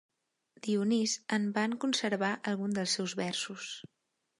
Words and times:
Dionís 0.67 1.13
en 1.39 1.47
van 1.59 1.77
conservar 1.85 2.35
alguns 2.55 2.77
dels 2.81 3.01
seus 3.01 3.19
versos. 3.25 3.75